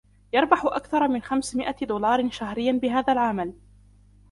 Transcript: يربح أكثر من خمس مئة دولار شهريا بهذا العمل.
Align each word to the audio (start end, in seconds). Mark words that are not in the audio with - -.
يربح 0.33 0.65
أكثر 0.65 1.07
من 1.07 1.21
خمس 1.21 1.55
مئة 1.55 1.85
دولار 1.85 2.31
شهريا 2.31 2.71
بهذا 2.71 3.13
العمل. 3.13 3.53